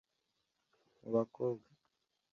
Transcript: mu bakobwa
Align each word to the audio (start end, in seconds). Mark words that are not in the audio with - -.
mu 0.99 1.09
bakobwa 1.15 1.69